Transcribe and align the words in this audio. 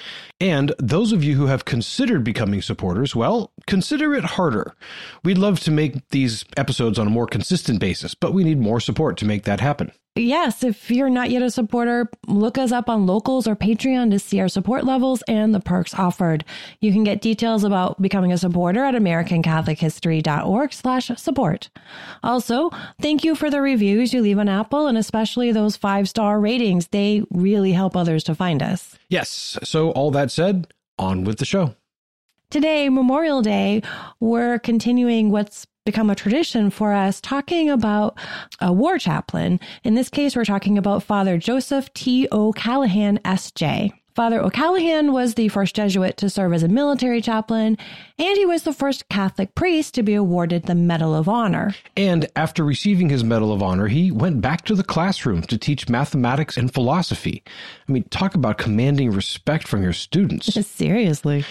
And 0.40 0.72
those 0.78 1.12
of 1.12 1.24
you 1.24 1.34
who 1.34 1.46
have 1.46 1.64
considered 1.64 2.22
becoming 2.22 2.62
supporters, 2.62 3.16
well, 3.16 3.52
consider 3.66 4.14
it 4.14 4.24
harder. 4.24 4.74
We'd 5.24 5.38
love 5.38 5.58
to 5.60 5.72
make 5.72 6.08
these 6.10 6.44
episodes 6.56 6.98
on 6.98 7.08
a 7.08 7.10
more 7.10 7.26
consistent 7.26 7.80
basis, 7.80 8.14
but 8.14 8.32
we 8.32 8.44
need 8.44 8.60
more 8.60 8.78
support 8.78 9.16
to 9.18 9.24
make 9.24 9.44
that 9.44 9.60
happen. 9.60 9.90
Yes, 10.14 10.64
if 10.64 10.90
you're 10.90 11.10
not 11.10 11.30
yet 11.30 11.42
a 11.42 11.50
supporter, 11.50 12.10
look 12.26 12.58
us 12.58 12.72
up 12.72 12.88
on 12.88 13.06
Locals 13.06 13.46
or 13.46 13.54
Patreon 13.54 14.10
to 14.10 14.18
see 14.18 14.40
our 14.40 14.48
support 14.48 14.84
levels 14.84 15.22
and 15.28 15.54
the 15.54 15.60
perks 15.60 15.94
offered. 15.94 16.44
You 16.80 16.92
can 16.92 17.04
get 17.04 17.20
details 17.20 17.62
about 17.62 18.02
becoming 18.02 18.32
a 18.32 18.38
supporter 18.38 18.84
at 18.84 18.94
americancatholichistory.org 18.94 20.72
slash 20.72 21.10
support. 21.16 21.70
Also, 22.22 22.70
thank 23.00 23.22
you 23.22 23.36
for 23.36 23.48
the 23.48 23.60
reviews 23.60 24.12
you 24.12 24.22
leave 24.22 24.38
on 24.38 24.48
Apple 24.48 24.88
and 24.88 24.98
especially 24.98 25.52
those 25.52 25.76
five-star 25.76 26.40
ratings. 26.40 26.88
They 26.88 27.22
really 27.30 27.72
help 27.72 27.96
others 27.96 28.24
to 28.24 28.34
find 28.34 28.60
us. 28.60 28.97
Yes, 29.08 29.58
so 29.62 29.90
all 29.92 30.10
that 30.10 30.30
said, 30.30 30.72
on 30.98 31.24
with 31.24 31.38
the 31.38 31.44
show. 31.44 31.74
Today, 32.50 32.88
Memorial 32.88 33.42
Day, 33.42 33.82
we're 34.20 34.58
continuing 34.58 35.30
what's 35.30 35.66
become 35.86 36.10
a 36.10 36.14
tradition 36.14 36.68
for 36.68 36.92
us 36.92 37.20
talking 37.20 37.70
about 37.70 38.18
a 38.60 38.70
war 38.70 38.98
chaplain. 38.98 39.58
In 39.84 39.94
this 39.94 40.10
case, 40.10 40.36
we're 40.36 40.44
talking 40.44 40.76
about 40.76 41.02
Father 41.02 41.38
Joseph 41.38 41.92
T. 41.94 42.28
O'Callahan, 42.30 43.20
S.J. 43.24 43.92
Father 44.18 44.42
O'Callahan 44.42 45.12
was 45.12 45.34
the 45.34 45.46
first 45.46 45.76
Jesuit 45.76 46.16
to 46.16 46.28
serve 46.28 46.52
as 46.52 46.64
a 46.64 46.68
military 46.68 47.22
chaplain, 47.22 47.78
and 48.18 48.36
he 48.36 48.44
was 48.44 48.64
the 48.64 48.72
first 48.72 49.08
Catholic 49.08 49.54
priest 49.54 49.94
to 49.94 50.02
be 50.02 50.14
awarded 50.14 50.64
the 50.64 50.74
Medal 50.74 51.14
of 51.14 51.28
Honor. 51.28 51.72
And 51.96 52.26
after 52.34 52.64
receiving 52.64 53.10
his 53.10 53.22
Medal 53.22 53.52
of 53.52 53.62
Honor, 53.62 53.86
he 53.86 54.10
went 54.10 54.40
back 54.40 54.64
to 54.64 54.74
the 54.74 54.82
classroom 54.82 55.42
to 55.42 55.56
teach 55.56 55.88
mathematics 55.88 56.56
and 56.56 56.74
philosophy. 56.74 57.44
I 57.88 57.92
mean, 57.92 58.02
talk 58.10 58.34
about 58.34 58.58
commanding 58.58 59.12
respect 59.12 59.68
from 59.68 59.84
your 59.84 59.92
students. 59.92 60.52
Seriously. 60.66 61.44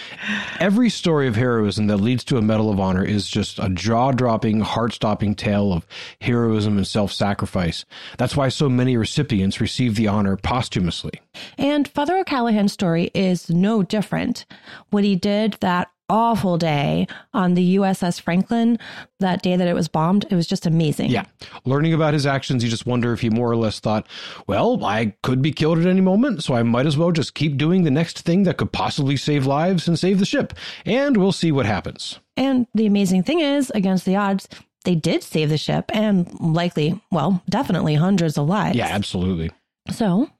Every 0.60 0.90
story 0.90 1.26
of 1.26 1.36
heroism 1.36 1.86
that 1.86 1.96
leads 1.96 2.22
to 2.24 2.36
a 2.36 2.42
Medal 2.42 2.70
of 2.70 2.78
Honor 2.78 3.02
is 3.02 3.30
just 3.30 3.58
a 3.58 3.70
jaw 3.70 4.12
dropping, 4.12 4.60
heart 4.60 4.92
stopping 4.92 5.34
tale 5.34 5.72
of 5.72 5.86
heroism 6.20 6.76
and 6.76 6.86
self 6.86 7.12
sacrifice. 7.12 7.86
That's 8.18 8.36
why 8.36 8.50
so 8.50 8.68
many 8.68 8.98
recipients 8.98 9.58
receive 9.58 9.94
the 9.94 10.08
honor 10.08 10.36
posthumously. 10.36 11.12
And 11.56 11.88
Father 11.88 12.18
Story 12.66 13.12
is 13.14 13.48
no 13.48 13.84
different. 13.84 14.44
What 14.90 15.04
he 15.04 15.14
did 15.14 15.58
that 15.60 15.92
awful 16.10 16.56
day 16.56 17.06
on 17.34 17.54
the 17.54 17.76
USS 17.76 18.20
Franklin, 18.20 18.78
that 19.20 19.42
day 19.42 19.56
that 19.56 19.68
it 19.68 19.74
was 19.74 19.88
bombed, 19.88 20.24
it 20.30 20.34
was 20.34 20.46
just 20.46 20.66
amazing. 20.66 21.10
Yeah. 21.10 21.24
Learning 21.64 21.92
about 21.92 22.14
his 22.14 22.26
actions, 22.26 22.64
you 22.64 22.70
just 22.70 22.86
wonder 22.86 23.12
if 23.12 23.20
he 23.20 23.30
more 23.30 23.50
or 23.50 23.56
less 23.56 23.78
thought, 23.78 24.06
well, 24.46 24.84
I 24.84 25.14
could 25.22 25.42
be 25.42 25.52
killed 25.52 25.78
at 25.78 25.86
any 25.86 26.00
moment, 26.00 26.42
so 26.44 26.54
I 26.54 26.62
might 26.62 26.86
as 26.86 26.96
well 26.96 27.12
just 27.12 27.34
keep 27.34 27.56
doing 27.56 27.84
the 27.84 27.90
next 27.90 28.20
thing 28.20 28.44
that 28.44 28.56
could 28.56 28.72
possibly 28.72 29.16
save 29.16 29.46
lives 29.46 29.86
and 29.86 29.98
save 29.98 30.18
the 30.18 30.26
ship. 30.26 30.54
And 30.86 31.16
we'll 31.16 31.32
see 31.32 31.52
what 31.52 31.66
happens. 31.66 32.18
And 32.36 32.66
the 32.74 32.86
amazing 32.86 33.24
thing 33.24 33.40
is, 33.40 33.70
against 33.70 34.04
the 34.04 34.16
odds, 34.16 34.48
they 34.84 34.94
did 34.94 35.22
save 35.22 35.50
the 35.50 35.58
ship 35.58 35.90
and 35.94 36.32
likely, 36.40 37.00
well, 37.10 37.42
definitely 37.50 37.94
hundreds 37.96 38.38
of 38.38 38.48
lives. 38.48 38.76
Yeah, 38.76 38.86
absolutely. 38.86 39.50
So, 39.90 40.30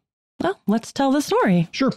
well, 0.40 0.58
let's 0.66 0.92
tell 0.92 1.10
the 1.10 1.20
story. 1.20 1.68
Sure. 1.72 1.92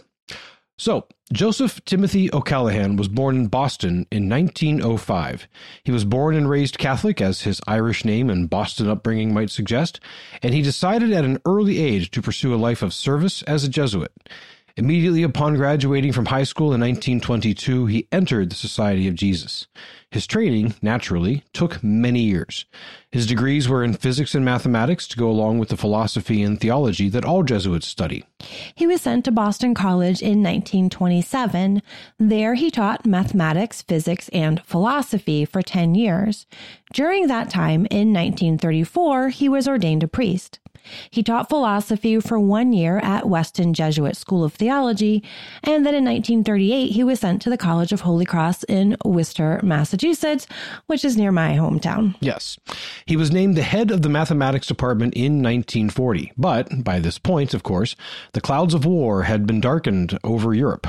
So, 0.78 1.06
Joseph 1.32 1.84
Timothy 1.84 2.32
O'Callahan 2.32 2.96
was 2.96 3.08
born 3.08 3.36
in 3.36 3.46
Boston 3.46 4.06
in 4.10 4.28
1905. 4.28 5.46
He 5.84 5.92
was 5.92 6.04
born 6.04 6.34
and 6.34 6.48
raised 6.48 6.78
Catholic, 6.78 7.20
as 7.20 7.42
his 7.42 7.60
Irish 7.66 8.04
name 8.04 8.28
and 8.28 8.50
Boston 8.50 8.88
upbringing 8.88 9.32
might 9.32 9.50
suggest, 9.50 10.00
and 10.42 10.52
he 10.52 10.62
decided 10.62 11.12
at 11.12 11.24
an 11.24 11.40
early 11.44 11.78
age 11.78 12.10
to 12.12 12.22
pursue 12.22 12.54
a 12.54 12.56
life 12.56 12.82
of 12.82 12.92
service 12.92 13.42
as 13.42 13.64
a 13.64 13.68
Jesuit. 13.68 14.12
Immediately 14.76 15.22
upon 15.22 15.56
graduating 15.56 16.12
from 16.12 16.26
high 16.26 16.44
school 16.44 16.72
in 16.72 16.80
1922, 16.80 17.86
he 17.86 18.08
entered 18.10 18.50
the 18.50 18.56
Society 18.56 19.06
of 19.06 19.14
Jesus. 19.14 19.66
His 20.10 20.26
training, 20.26 20.74
naturally, 20.80 21.44
took 21.52 21.82
many 21.82 22.20
years. 22.20 22.64
His 23.10 23.26
degrees 23.26 23.68
were 23.68 23.84
in 23.84 23.94
physics 23.94 24.34
and 24.34 24.44
mathematics 24.44 25.06
to 25.08 25.18
go 25.18 25.28
along 25.28 25.58
with 25.58 25.68
the 25.68 25.76
philosophy 25.76 26.42
and 26.42 26.58
theology 26.58 27.10
that 27.10 27.24
all 27.24 27.42
Jesuits 27.42 27.86
study. 27.86 28.24
He 28.74 28.86
was 28.86 29.02
sent 29.02 29.26
to 29.26 29.30
Boston 29.30 29.74
College 29.74 30.22
in 30.22 30.42
1927. 30.42 31.82
There 32.18 32.54
he 32.54 32.70
taught 32.70 33.04
mathematics, 33.04 33.82
physics, 33.82 34.30
and 34.30 34.62
philosophy 34.64 35.44
for 35.44 35.60
10 35.60 35.94
years. 35.94 36.46
During 36.92 37.26
that 37.26 37.50
time, 37.50 37.86
in 37.90 38.12
1934, 38.12 39.28
he 39.30 39.48
was 39.48 39.68
ordained 39.68 40.02
a 40.02 40.08
priest. 40.08 40.60
He 41.10 41.22
taught 41.22 41.48
philosophy 41.48 42.20
for 42.20 42.38
one 42.38 42.72
year 42.72 42.98
at 42.98 43.28
Weston 43.28 43.74
Jesuit 43.74 44.16
School 44.16 44.44
of 44.44 44.54
Theology, 44.54 45.22
and 45.62 45.86
then 45.86 45.94
in 45.94 46.04
1938 46.04 46.92
he 46.92 47.04
was 47.04 47.20
sent 47.20 47.42
to 47.42 47.50
the 47.50 47.58
College 47.58 47.92
of 47.92 48.02
Holy 48.02 48.24
Cross 48.24 48.64
in 48.64 48.96
Worcester, 49.04 49.60
Massachusetts, 49.62 50.46
which 50.86 51.04
is 51.04 51.16
near 51.16 51.32
my 51.32 51.52
hometown. 51.52 52.14
Yes. 52.20 52.58
He 53.06 53.16
was 53.16 53.30
named 53.30 53.56
the 53.56 53.62
head 53.62 53.90
of 53.90 54.02
the 54.02 54.08
mathematics 54.08 54.66
department 54.66 55.14
in 55.14 55.42
1940, 55.42 56.32
but 56.36 56.84
by 56.84 56.98
this 56.98 57.18
point, 57.18 57.54
of 57.54 57.62
course, 57.62 57.96
the 58.32 58.40
clouds 58.40 58.74
of 58.74 58.84
war 58.84 59.24
had 59.24 59.46
been 59.46 59.60
darkened 59.60 60.18
over 60.24 60.54
Europe. 60.54 60.86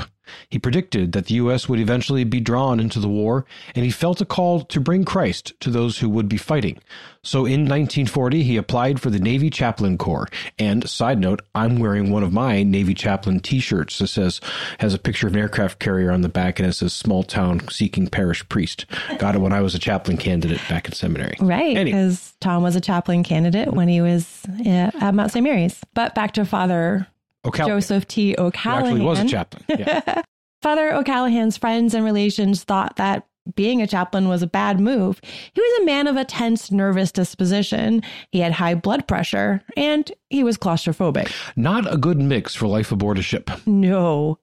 He 0.48 0.58
predicted 0.58 1.12
that 1.12 1.26
the 1.26 1.34
U.S. 1.34 1.68
would 1.68 1.80
eventually 1.80 2.24
be 2.24 2.40
drawn 2.40 2.80
into 2.80 3.00
the 3.00 3.08
war, 3.08 3.44
and 3.74 3.84
he 3.84 3.90
felt 3.90 4.20
a 4.20 4.24
call 4.24 4.62
to 4.62 4.80
bring 4.80 5.04
Christ 5.04 5.52
to 5.60 5.70
those 5.70 5.98
who 5.98 6.08
would 6.08 6.28
be 6.28 6.36
fighting. 6.36 6.78
So 7.22 7.46
in 7.46 7.62
1940, 7.62 8.42
he 8.42 8.56
applied 8.58 9.00
for 9.00 9.08
the 9.08 9.18
Navy 9.18 9.48
Chaplain 9.48 9.96
Corps. 9.96 10.28
And 10.58 10.88
side 10.88 11.18
note, 11.18 11.40
I'm 11.54 11.78
wearing 11.78 12.10
one 12.10 12.22
of 12.22 12.32
my 12.32 12.62
Navy 12.62 12.92
Chaplain 12.92 13.40
t-shirts 13.40 13.98
that 13.98 14.08
says, 14.08 14.40
has 14.78 14.92
a 14.92 14.98
picture 14.98 15.26
of 15.26 15.32
an 15.32 15.40
aircraft 15.40 15.78
carrier 15.78 16.12
on 16.12 16.20
the 16.20 16.28
back 16.28 16.60
and 16.60 16.68
it 16.68 16.74
says 16.74 16.92
small 16.92 17.22
town 17.22 17.66
seeking 17.68 18.08
parish 18.08 18.46
priest. 18.50 18.84
Got 19.18 19.34
it 19.34 19.38
when 19.38 19.54
I 19.54 19.62
was 19.62 19.74
a 19.74 19.78
chaplain 19.78 20.18
candidate 20.18 20.60
back 20.68 20.86
in 20.86 20.92
seminary. 20.92 21.36
Right. 21.40 21.76
Anyway. 21.76 21.98
Because 21.98 22.34
Tom 22.40 22.62
was 22.62 22.76
a 22.76 22.80
chaplain 22.80 23.24
candidate 23.24 23.72
when 23.72 23.88
he 23.88 24.02
was 24.02 24.42
at 24.66 25.14
Mount 25.14 25.32
St. 25.32 25.42
Mary's. 25.42 25.80
But 25.94 26.14
back 26.14 26.32
to 26.32 26.44
Father 26.44 27.06
O'Call- 27.44 27.66
Joseph 27.68 28.06
T. 28.08 28.34
O'Callahan. 28.38 28.84
actually 28.86 29.00
was 29.04 29.20
a 29.20 29.28
chaplain. 29.28 29.64
Yeah. 29.68 30.22
Father 30.62 30.94
O'Callahan's 30.94 31.56
friends 31.58 31.94
and 31.94 32.04
relations 32.04 32.64
thought 32.64 32.96
that 32.96 33.26
being 33.54 33.82
a 33.82 33.86
chaplain 33.86 34.28
was 34.28 34.42
a 34.42 34.46
bad 34.46 34.80
move. 34.80 35.20
He 35.52 35.60
was 35.60 35.82
a 35.82 35.84
man 35.84 36.06
of 36.06 36.16
a 36.16 36.24
tense, 36.24 36.70
nervous 36.70 37.12
disposition. 37.12 38.02
He 38.32 38.38
had 38.40 38.52
high 38.52 38.74
blood 38.74 39.06
pressure 39.06 39.62
and 39.76 40.10
he 40.34 40.44
was 40.44 40.58
claustrophobic. 40.58 41.32
Not 41.56 41.92
a 41.92 41.96
good 41.96 42.20
mix 42.20 42.54
for 42.54 42.66
life 42.66 42.90
aboard 42.92 43.18
a 43.18 43.22
ship. 43.22 43.50
No. 43.66 44.38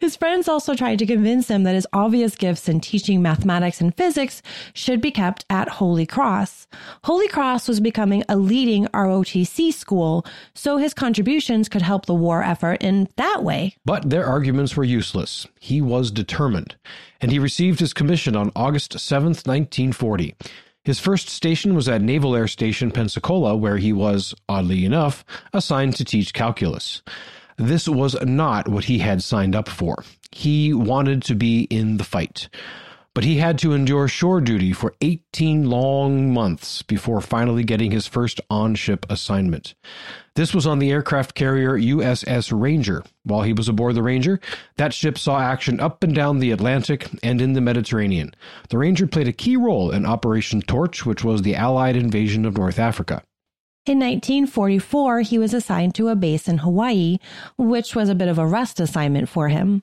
His 0.00 0.16
friends 0.16 0.48
also 0.48 0.74
tried 0.74 0.98
to 1.00 1.06
convince 1.06 1.48
him 1.48 1.64
that 1.64 1.74
his 1.74 1.86
obvious 1.92 2.36
gifts 2.36 2.68
in 2.68 2.80
teaching 2.80 3.20
mathematics 3.20 3.80
and 3.80 3.94
physics 3.96 4.42
should 4.74 5.00
be 5.00 5.10
kept 5.10 5.44
at 5.50 5.68
Holy 5.68 6.06
Cross. 6.06 6.66
Holy 7.04 7.28
Cross 7.28 7.68
was 7.68 7.80
becoming 7.80 8.22
a 8.28 8.36
leading 8.36 8.86
ROTC 8.86 9.72
school, 9.72 10.24
so 10.54 10.76
his 10.76 10.94
contributions 10.94 11.68
could 11.68 11.82
help 11.82 12.06
the 12.06 12.14
war 12.14 12.42
effort 12.42 12.82
in 12.82 13.08
that 13.16 13.42
way. 13.42 13.76
But 13.84 14.10
their 14.10 14.26
arguments 14.26 14.76
were 14.76 14.84
useless. 14.84 15.46
He 15.58 15.80
was 15.80 16.10
determined, 16.10 16.76
and 17.20 17.32
he 17.32 17.38
received 17.38 17.80
his 17.80 17.92
commission 17.92 18.36
on 18.36 18.52
August 18.54 18.92
7th, 18.92 19.46
1940. 19.46 20.34
His 20.84 21.00
first 21.00 21.30
station 21.30 21.74
was 21.74 21.88
at 21.88 22.02
Naval 22.02 22.36
Air 22.36 22.46
Station 22.46 22.90
Pensacola, 22.90 23.56
where 23.56 23.78
he 23.78 23.92
was, 23.92 24.34
oddly 24.50 24.84
enough, 24.84 25.24
assigned 25.54 25.96
to 25.96 26.04
teach 26.04 26.34
calculus. 26.34 27.02
This 27.56 27.88
was 27.88 28.20
not 28.22 28.68
what 28.68 28.84
he 28.84 28.98
had 28.98 29.22
signed 29.22 29.56
up 29.56 29.68
for. 29.68 30.04
He 30.30 30.74
wanted 30.74 31.22
to 31.22 31.34
be 31.34 31.62
in 31.62 31.96
the 31.96 32.04
fight. 32.04 32.48
But 33.14 33.24
he 33.24 33.38
had 33.38 33.58
to 33.60 33.72
endure 33.72 34.08
shore 34.08 34.40
duty 34.40 34.72
for 34.72 34.94
18 35.00 35.70
long 35.70 36.34
months 36.34 36.82
before 36.82 37.20
finally 37.20 37.62
getting 37.62 37.92
his 37.92 38.08
first 38.08 38.40
on 38.50 38.74
ship 38.74 39.06
assignment. 39.08 39.74
This 40.34 40.52
was 40.52 40.66
on 40.66 40.80
the 40.80 40.90
aircraft 40.90 41.36
carrier 41.36 41.78
USS 41.78 42.52
Ranger. 42.52 43.04
While 43.22 43.42
he 43.42 43.52
was 43.52 43.68
aboard 43.68 43.94
the 43.94 44.02
Ranger, 44.02 44.40
that 44.78 44.92
ship 44.92 45.16
saw 45.16 45.40
action 45.40 45.78
up 45.78 46.02
and 46.02 46.12
down 46.12 46.40
the 46.40 46.50
Atlantic 46.50 47.08
and 47.22 47.40
in 47.40 47.52
the 47.52 47.60
Mediterranean. 47.60 48.34
The 48.68 48.78
Ranger 48.78 49.06
played 49.06 49.28
a 49.28 49.32
key 49.32 49.56
role 49.56 49.92
in 49.92 50.04
Operation 50.04 50.60
Torch, 50.60 51.06
which 51.06 51.22
was 51.22 51.42
the 51.42 51.54
Allied 51.54 51.94
invasion 51.94 52.44
of 52.44 52.56
North 52.58 52.80
Africa. 52.80 53.22
In 53.86 53.98
1944, 53.98 55.20
he 55.20 55.38
was 55.38 55.54
assigned 55.54 55.94
to 55.96 56.08
a 56.08 56.16
base 56.16 56.48
in 56.48 56.58
Hawaii, 56.58 57.18
which 57.58 57.94
was 57.94 58.08
a 58.08 58.14
bit 58.14 58.28
of 58.28 58.38
a 58.38 58.46
rest 58.46 58.80
assignment 58.80 59.28
for 59.28 59.50
him. 59.50 59.82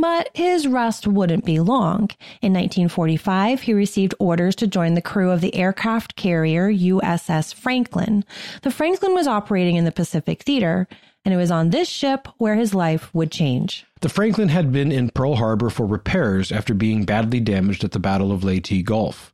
But 0.00 0.30
his 0.34 0.66
rest 0.66 1.06
wouldn't 1.06 1.44
be 1.44 1.60
long. 1.60 2.10
In 2.42 2.52
1945, 2.52 3.62
he 3.62 3.72
received 3.72 4.14
orders 4.18 4.54
to 4.56 4.66
join 4.66 4.94
the 4.94 5.02
crew 5.02 5.30
of 5.30 5.40
the 5.40 5.54
aircraft 5.54 6.16
carrier 6.16 6.70
USS 6.70 7.54
Franklin. 7.54 8.24
The 8.62 8.70
Franklin 8.70 9.14
was 9.14 9.26
operating 9.26 9.76
in 9.76 9.84
the 9.84 9.92
Pacific 9.92 10.42
Theater, 10.42 10.88
and 11.24 11.32
it 11.32 11.38
was 11.38 11.50
on 11.50 11.70
this 11.70 11.88
ship 11.88 12.28
where 12.38 12.54
his 12.54 12.74
life 12.74 13.12
would 13.14 13.30
change. 13.30 13.86
The 14.00 14.08
Franklin 14.08 14.48
had 14.48 14.72
been 14.72 14.92
in 14.92 15.10
Pearl 15.10 15.36
Harbor 15.36 15.70
for 15.70 15.86
repairs 15.86 16.52
after 16.52 16.74
being 16.74 17.04
badly 17.04 17.40
damaged 17.40 17.84
at 17.84 17.92
the 17.92 17.98
Battle 17.98 18.32
of 18.32 18.44
Leyte 18.44 18.84
Gulf. 18.84 19.32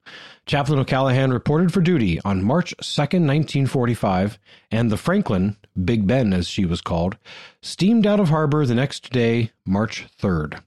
Chaplain 0.51 0.81
O'Callahan 0.81 1.33
reported 1.33 1.73
for 1.73 1.81
duty 1.81 2.21
on 2.25 2.43
March 2.43 2.75
2, 2.81 3.03
1945, 3.03 4.37
and 4.73 4.91
the 4.91 4.97
Franklin, 4.97 5.57
Big 5.85 6.09
Ben 6.09 6.33
as 6.33 6.49
she 6.49 6.65
was 6.65 6.81
called, 6.81 7.17
steamed 7.63 8.05
out 8.05 8.19
of 8.19 8.31
harbor 8.31 8.67
the 8.67 8.75
next 8.75 9.13
day, 9.13 9.53
March 9.65 10.07
3rd. 10.21 10.61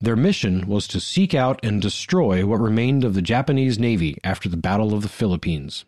Their 0.00 0.14
mission 0.14 0.68
was 0.68 0.86
to 0.86 1.00
seek 1.00 1.34
out 1.34 1.58
and 1.64 1.82
destroy 1.82 2.46
what 2.46 2.60
remained 2.60 3.02
of 3.02 3.14
the 3.14 3.20
Japanese 3.20 3.80
Navy 3.80 4.16
after 4.22 4.48
the 4.48 4.56
Battle 4.56 4.94
of 4.94 5.02
the 5.02 5.08
Philippines. 5.08 5.84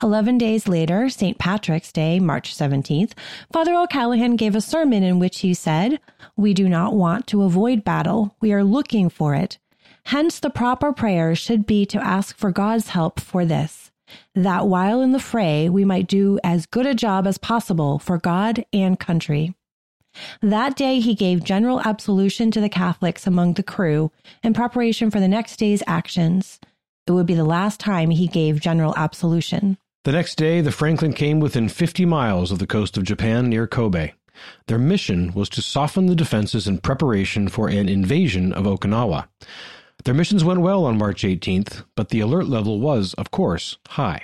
Eleven 0.00 0.38
days 0.38 0.68
later, 0.68 1.08
St. 1.08 1.38
Patrick's 1.38 1.90
Day, 1.90 2.20
March 2.20 2.54
17th, 2.54 3.14
Father 3.52 3.74
O'Callahan 3.74 4.36
gave 4.36 4.54
a 4.54 4.60
sermon 4.60 5.02
in 5.02 5.18
which 5.18 5.40
he 5.40 5.54
said, 5.54 5.98
We 6.36 6.54
do 6.54 6.68
not 6.68 6.94
want 6.94 7.26
to 7.26 7.42
avoid 7.42 7.82
battle, 7.82 8.36
we 8.40 8.52
are 8.52 8.62
looking 8.62 9.08
for 9.08 9.34
it. 9.34 9.58
Hence, 10.06 10.38
the 10.38 10.50
proper 10.50 10.92
prayer 10.92 11.34
should 11.34 11.66
be 11.66 11.84
to 11.86 11.98
ask 11.98 12.36
for 12.38 12.52
God's 12.52 12.90
help 12.90 13.18
for 13.18 13.44
this, 13.44 13.90
that 14.36 14.68
while 14.68 15.00
in 15.00 15.10
the 15.10 15.18
fray, 15.18 15.68
we 15.68 15.84
might 15.84 16.06
do 16.06 16.38
as 16.44 16.64
good 16.64 16.86
a 16.86 16.94
job 16.94 17.26
as 17.26 17.38
possible 17.38 17.98
for 17.98 18.16
God 18.16 18.64
and 18.72 19.00
country. 19.00 19.56
That 20.40 20.76
day, 20.76 21.00
he 21.00 21.16
gave 21.16 21.42
general 21.42 21.80
absolution 21.80 22.52
to 22.52 22.60
the 22.60 22.68
Catholics 22.68 23.26
among 23.26 23.54
the 23.54 23.64
crew 23.64 24.12
in 24.44 24.54
preparation 24.54 25.10
for 25.10 25.18
the 25.18 25.26
next 25.26 25.56
day's 25.56 25.82
actions. 25.88 26.60
It 27.08 27.10
would 27.10 27.26
be 27.26 27.34
the 27.34 27.42
last 27.44 27.80
time 27.80 28.10
he 28.10 28.28
gave 28.28 28.60
general 28.60 28.94
absolution. 28.96 29.76
The 30.04 30.12
next 30.12 30.36
day, 30.36 30.60
the 30.60 30.70
Franklin 30.70 31.14
came 31.14 31.40
within 31.40 31.68
50 31.68 32.04
miles 32.04 32.52
of 32.52 32.60
the 32.60 32.66
coast 32.68 32.96
of 32.96 33.02
Japan 33.02 33.48
near 33.48 33.66
Kobe. 33.66 34.12
Their 34.68 34.78
mission 34.78 35.32
was 35.32 35.48
to 35.48 35.62
soften 35.62 36.06
the 36.06 36.14
defenses 36.14 36.68
in 36.68 36.78
preparation 36.78 37.48
for 37.48 37.68
an 37.68 37.88
invasion 37.88 38.52
of 38.52 38.66
Okinawa. 38.66 39.26
Their 40.06 40.14
missions 40.14 40.44
went 40.44 40.60
well 40.60 40.84
on 40.84 40.98
March 40.98 41.24
18th, 41.24 41.82
but 41.96 42.10
the 42.10 42.20
alert 42.20 42.46
level 42.46 42.78
was, 42.78 43.12
of 43.14 43.32
course, 43.32 43.76
high. 43.88 44.22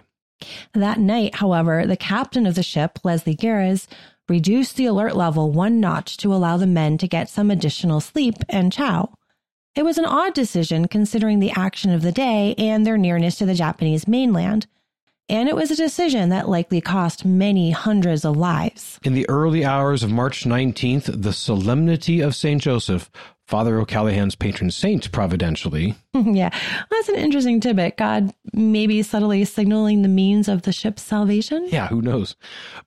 That 0.74 1.00
night, 1.00 1.34
however, 1.34 1.84
the 1.88 1.96
captain 1.96 2.46
of 2.46 2.54
the 2.54 2.62
ship, 2.62 3.00
Leslie 3.02 3.34
Gehres, 3.34 3.88
reduced 4.28 4.76
the 4.76 4.86
alert 4.86 5.16
level 5.16 5.50
one 5.50 5.80
notch 5.80 6.16
to 6.18 6.32
allow 6.32 6.56
the 6.56 6.68
men 6.68 6.98
to 6.98 7.08
get 7.08 7.28
some 7.28 7.50
additional 7.50 8.00
sleep 8.00 8.36
and 8.48 8.72
chow. 8.72 9.12
It 9.74 9.84
was 9.84 9.98
an 9.98 10.04
odd 10.04 10.34
decision 10.34 10.86
considering 10.86 11.40
the 11.40 11.50
action 11.50 11.90
of 11.90 12.02
the 12.02 12.12
day 12.12 12.54
and 12.56 12.86
their 12.86 12.96
nearness 12.96 13.34
to 13.38 13.46
the 13.46 13.52
Japanese 13.52 14.06
mainland 14.06 14.68
and 15.32 15.48
it 15.48 15.56
was 15.56 15.70
a 15.70 15.76
decision 15.76 16.28
that 16.28 16.48
likely 16.48 16.80
cost 16.80 17.24
many 17.24 17.70
hundreds 17.70 18.24
of 18.24 18.36
lives. 18.36 18.98
In 19.02 19.14
the 19.14 19.28
early 19.30 19.64
hours 19.64 20.02
of 20.02 20.12
March 20.12 20.44
19th, 20.44 21.22
the 21.22 21.32
Solemnity 21.32 22.20
of 22.20 22.34
St. 22.34 22.60
Joseph, 22.60 23.10
Father 23.52 23.78
O'Callahan's 23.78 24.34
patron 24.34 24.70
saint, 24.70 25.12
providentially. 25.12 25.94
yeah, 26.14 26.48
that's 26.90 27.10
an 27.10 27.16
interesting 27.16 27.60
tidbit. 27.60 27.98
God 27.98 28.32
maybe 28.54 29.02
subtly 29.02 29.44
signaling 29.44 30.00
the 30.00 30.08
means 30.08 30.48
of 30.48 30.62
the 30.62 30.72
ship's 30.72 31.02
salvation? 31.02 31.68
Yeah, 31.70 31.88
who 31.88 32.00
knows? 32.00 32.34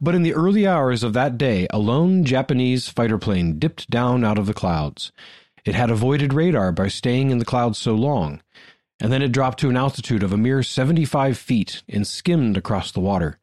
But 0.02 0.16
in 0.16 0.24
the 0.24 0.34
early 0.34 0.66
hours 0.66 1.04
of 1.04 1.14
that 1.14 1.38
day, 1.38 1.68
a 1.70 1.78
lone 1.78 2.24
Japanese 2.24 2.90
fighter 2.90 3.20
plane 3.20 3.60
dipped 3.60 3.92
down 3.92 4.26
out 4.26 4.40
of 4.40 4.48
the 4.48 4.56
clouds. 4.56 5.12
It 5.66 5.76
had 5.76 5.92
avoided 5.92 6.34
radar 6.34 6.72
by 6.72 6.88
staying 6.88 7.30
in 7.30 7.38
the 7.38 7.46
clouds 7.46 7.78
so 7.78 7.94
long 7.94 8.42
and 9.00 9.12
then 9.12 9.22
it 9.22 9.32
dropped 9.32 9.60
to 9.60 9.70
an 9.70 9.78
altitude 9.78 10.24
of 10.24 10.34
a 10.34 10.38
mere 10.38 10.64
75 10.64 11.38
feet 11.38 11.84
and 11.88 12.08
skimmed 12.08 12.58
across 12.58 12.92
the 12.92 13.02
water. 13.02 13.38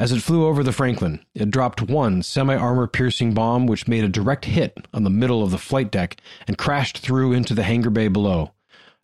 As 0.00 0.12
it 0.12 0.22
flew 0.22 0.46
over 0.46 0.62
the 0.62 0.72
Franklin, 0.72 1.20
it 1.34 1.50
dropped 1.50 1.82
one 1.82 2.22
semi 2.22 2.56
armor 2.56 2.86
piercing 2.86 3.34
bomb 3.34 3.66
which 3.66 3.86
made 3.86 4.02
a 4.02 4.08
direct 4.08 4.46
hit 4.46 4.88
on 4.94 5.04
the 5.04 5.10
middle 5.10 5.42
of 5.42 5.50
the 5.50 5.58
flight 5.58 5.90
deck 5.90 6.16
and 6.48 6.56
crashed 6.56 6.96
through 6.96 7.34
into 7.34 7.52
the 7.52 7.64
hangar 7.64 7.90
bay 7.90 8.08
below. 8.08 8.52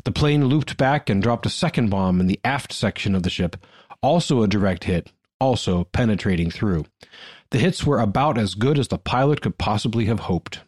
The 0.05 0.11
plane 0.11 0.47
looped 0.47 0.79
back 0.79 1.11
and 1.11 1.23
dropped 1.23 1.45
a 1.45 1.51
second 1.51 1.91
bomb 1.91 2.19
in 2.19 2.29
the 2.29 2.41
aft 2.43 2.73
section 2.73 3.15
of 3.15 3.25
the 3.25 3.29
ship, 3.29 3.59
also 4.01 4.43
a 4.43 4.49
direct 4.49 4.85
hit, 4.85 5.13
also 5.39 5.85
penetrating 5.85 6.51
through. 6.51 6.87
The 7.51 7.59
hits 7.59 7.85
were 7.85 8.01
about 8.01 8.39
as 8.39 8.55
good 8.55 8.79
as 8.79 8.89
the 8.89 8.97
pilot 8.97 9.43
could 9.43 9.59
possibly 9.59 10.07
have 10.07 10.21
hoped. 10.21 10.61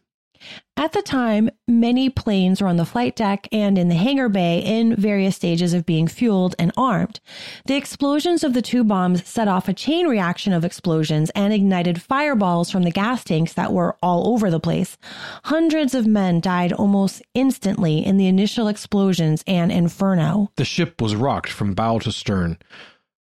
At 0.76 0.92
the 0.92 1.02
time, 1.02 1.50
many 1.66 2.08
planes 2.08 2.62
were 2.62 2.68
on 2.68 2.76
the 2.76 2.84
flight 2.84 3.16
deck 3.16 3.48
and 3.50 3.76
in 3.76 3.88
the 3.88 3.96
hangar 3.96 4.28
bay 4.28 4.60
in 4.60 4.94
various 4.94 5.34
stages 5.34 5.74
of 5.74 5.84
being 5.84 6.06
fueled 6.06 6.54
and 6.58 6.70
armed. 6.76 7.18
The 7.66 7.74
explosions 7.74 8.44
of 8.44 8.54
the 8.54 8.62
two 8.62 8.84
bombs 8.84 9.26
set 9.26 9.48
off 9.48 9.68
a 9.68 9.72
chain 9.72 10.06
reaction 10.06 10.52
of 10.52 10.64
explosions 10.64 11.30
and 11.30 11.52
ignited 11.52 12.00
fireballs 12.00 12.70
from 12.70 12.84
the 12.84 12.92
gas 12.92 13.24
tanks 13.24 13.54
that 13.54 13.72
were 13.72 13.96
all 14.02 14.32
over 14.32 14.50
the 14.50 14.60
place. 14.60 14.96
Hundreds 15.44 15.94
of 15.94 16.06
men 16.06 16.40
died 16.40 16.72
almost 16.72 17.22
instantly 17.34 18.04
in 18.06 18.16
the 18.16 18.28
initial 18.28 18.68
explosions 18.68 19.42
and 19.48 19.72
inferno. 19.72 20.52
The 20.56 20.64
ship 20.64 21.00
was 21.00 21.16
rocked 21.16 21.50
from 21.50 21.74
bow 21.74 21.98
to 22.00 22.12
stern. 22.12 22.58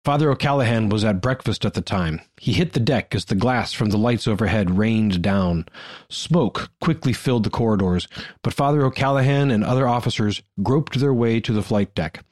Father 0.05 0.29
O'Callahan 0.29 0.89
was 0.89 1.03
at 1.03 1.19
breakfast 1.19 1.65
at 1.65 1.73
the 1.73 1.81
time. 1.81 2.21
He 2.37 2.53
hit 2.53 2.73
the 2.73 2.79
deck 2.79 3.15
as 3.15 3.25
the 3.25 3.33
glass 3.33 3.73
from 3.73 3.89
the 3.89 3.97
lights 3.97 4.27
overhead 4.27 4.77
rained 4.77 5.23
down. 5.23 5.65
Smoke 6.09 6.69
quickly 6.79 7.11
filled 7.11 7.43
the 7.43 7.49
corridors, 7.49 8.07
but 8.43 8.53
Father 8.53 8.85
O'Callahan 8.85 9.49
and 9.49 9.63
other 9.63 9.87
officers 9.87 10.43
groped 10.61 10.99
their 10.99 11.13
way 11.13 11.39
to 11.39 11.51
the 11.51 11.63
flight 11.63 11.95
deck. 11.95 12.23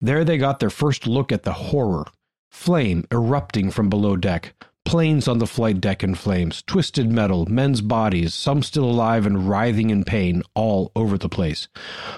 There 0.00 0.24
they 0.24 0.36
got 0.36 0.58
their 0.58 0.68
first 0.68 1.06
look 1.06 1.30
at 1.30 1.44
the 1.44 1.52
horror. 1.52 2.06
Flame 2.50 3.06
erupting 3.12 3.70
from 3.70 3.88
below 3.88 4.16
deck, 4.16 4.54
Planes 4.84 5.28
on 5.28 5.38
the 5.38 5.46
flight 5.46 5.80
deck 5.80 6.02
in 6.02 6.14
flames, 6.14 6.62
twisted 6.66 7.10
metal, 7.10 7.46
men's 7.46 7.80
bodies, 7.80 8.34
some 8.34 8.62
still 8.62 8.84
alive 8.84 9.24
and 9.24 9.48
writhing 9.48 9.90
in 9.90 10.04
pain, 10.04 10.42
all 10.54 10.90
over 10.94 11.16
the 11.16 11.28
place. 11.28 11.68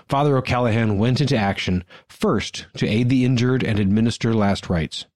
Father 0.08 0.36
O'Callahan 0.36 0.98
went 0.98 1.20
into 1.20 1.36
action, 1.36 1.84
first 2.08 2.66
to 2.78 2.88
aid 2.88 3.10
the 3.10 3.24
injured 3.24 3.62
and 3.62 3.78
administer 3.78 4.34
last 4.34 4.68
rites. 4.68 5.06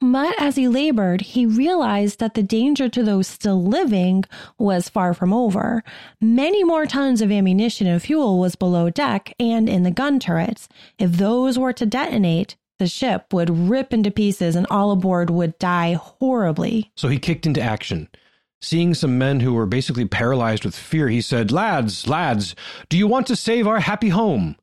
But 0.00 0.34
as 0.40 0.56
he 0.56 0.68
labored, 0.68 1.20
he 1.20 1.44
realized 1.44 2.18
that 2.20 2.34
the 2.34 2.42
danger 2.42 2.88
to 2.88 3.02
those 3.02 3.26
still 3.26 3.62
living 3.62 4.24
was 4.58 4.88
far 4.88 5.12
from 5.12 5.32
over. 5.32 5.84
Many 6.20 6.64
more 6.64 6.86
tons 6.86 7.20
of 7.20 7.30
ammunition 7.30 7.86
and 7.86 8.00
fuel 8.00 8.38
was 8.38 8.56
below 8.56 8.90
deck 8.90 9.34
and 9.38 9.68
in 9.68 9.82
the 9.82 9.90
gun 9.90 10.18
turrets. 10.18 10.68
If 10.98 11.12
those 11.12 11.58
were 11.58 11.72
to 11.74 11.86
detonate, 11.86 12.56
the 12.82 12.88
ship 12.88 13.32
would 13.32 13.48
rip 13.48 13.92
into 13.92 14.10
pieces 14.10 14.56
and 14.56 14.66
all 14.68 14.90
aboard 14.90 15.30
would 15.30 15.56
die 15.60 15.92
horribly. 15.92 16.90
So 16.96 17.06
he 17.06 17.20
kicked 17.20 17.46
into 17.46 17.62
action. 17.62 18.08
Seeing 18.60 18.92
some 18.94 19.18
men 19.18 19.38
who 19.38 19.54
were 19.54 19.66
basically 19.66 20.04
paralyzed 20.04 20.64
with 20.64 20.74
fear, 20.74 21.08
he 21.08 21.20
said, 21.20 21.52
Lads, 21.52 22.08
lads, 22.08 22.56
do 22.88 22.98
you 22.98 23.06
want 23.06 23.28
to 23.28 23.36
save 23.36 23.68
our 23.68 23.78
happy 23.78 24.08
home? 24.08 24.56